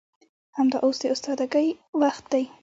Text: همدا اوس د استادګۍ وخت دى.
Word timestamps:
همدا 0.57 0.77
اوس 0.83 0.97
د 1.01 1.03
استادګۍ 1.13 1.67
وخت 2.01 2.23
دى. 2.31 2.43